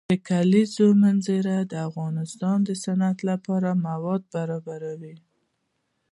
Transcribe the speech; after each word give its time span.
د 0.09 0.13
کلیزو 0.29 0.87
منظره 1.03 1.55
د 1.71 1.73
افغانستان 1.89 2.57
د 2.67 2.69
صنعت 2.83 3.17
لپاره 3.29 3.69
مواد 3.87 4.21
برابروي. 4.35 5.15